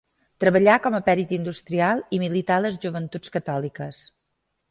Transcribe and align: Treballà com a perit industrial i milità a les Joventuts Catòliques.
Treballà 0.43 0.75
com 0.85 0.95
a 0.99 1.01
perit 1.09 1.33
industrial 1.37 2.01
i 2.17 2.19
milità 2.23 2.57
a 2.57 2.65
les 2.67 2.79
Joventuts 2.87 3.35
Catòliques. 3.37 4.01